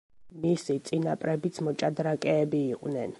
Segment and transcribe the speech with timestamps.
[0.45, 3.09] მისი წინაპრებიც მოჭადრაკეები იყვნენ.